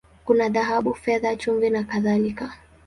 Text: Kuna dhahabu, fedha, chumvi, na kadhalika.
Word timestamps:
Kuna 0.29 0.47
dhahabu, 0.49 0.93
fedha, 0.93 1.35
chumvi, 1.35 1.69
na 1.69 1.83
kadhalika. 1.83 2.53